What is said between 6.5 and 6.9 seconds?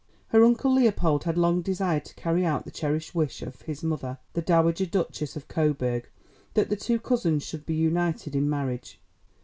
that the